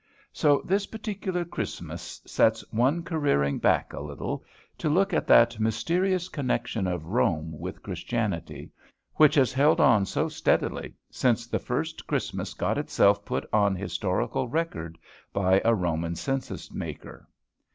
So 0.33 0.63
this 0.65 0.87
particular 0.87 1.45
Christmas 1.45 2.23
sets 2.25 2.63
one 2.71 3.03
careering 3.03 3.59
back 3.59 3.93
a 3.93 3.99
little, 3.99 4.43
to 4.79 4.89
look 4.89 5.13
at 5.13 5.27
that 5.27 5.59
mysterious 5.59 6.27
connection 6.27 6.87
of 6.87 7.05
Rome 7.05 7.51
with 7.59 7.83
Christianity, 7.83 8.71
which 9.17 9.35
has 9.35 9.53
held 9.53 9.79
on 9.79 10.07
so 10.07 10.27
steadily 10.27 10.95
since 11.11 11.45
the 11.45 11.59
first 11.59 12.07
Christmas 12.07 12.55
got 12.55 12.79
itself 12.79 13.23
put 13.23 13.47
on 13.53 13.75
historical 13.75 14.47
record 14.47 14.97
by 15.33 15.61
a 15.63 15.75
Roman 15.75 16.15
census 16.15 16.71
maker. 16.71 17.27